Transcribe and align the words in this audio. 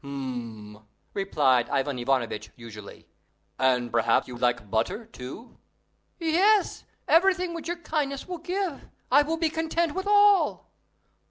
"Hm!" 0.03 0.83
replied 1.13 1.69
Ivan 1.69 1.99
Ivanovitch 1.99 2.49
usually, 2.55 3.07
"and 3.59 3.91
perhaps 3.91 4.27
you 4.27 4.33
would 4.33 4.41
like 4.41 4.71
butter 4.71 5.05
too?" 5.05 5.59
"Yes; 6.17 6.85
everything 7.07 7.53
which 7.53 7.67
your 7.67 7.77
kindness 7.77 8.27
will 8.27 8.39
give; 8.39 8.89
I 9.11 9.21
will 9.21 9.37
be 9.37 9.51
content 9.51 9.93
with 9.93 10.07
all." 10.07 10.71